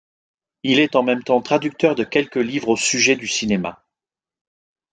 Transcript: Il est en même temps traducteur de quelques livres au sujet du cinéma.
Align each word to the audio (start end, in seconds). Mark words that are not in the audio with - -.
Il 0.63 0.79
est 0.79 0.95
en 0.95 1.03
même 1.03 1.21
temps 1.21 1.43
traducteur 1.43 1.93
de 1.93 2.03
quelques 2.03 2.37
livres 2.37 2.69
au 2.69 2.75
sujet 2.75 3.15
du 3.15 3.27
cinéma. 3.27 3.85